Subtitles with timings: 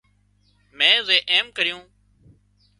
[0.77, 1.83] مين زي ايم ڪريون